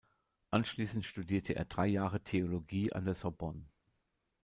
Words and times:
Anschließend 0.49 1.05
studierte 1.05 1.55
er 1.55 1.65
drei 1.65 1.85
Jahre 1.85 2.21
Theologie 2.23 2.91
an 2.91 3.05
der 3.05 3.13
Sorbonne. 3.13 3.65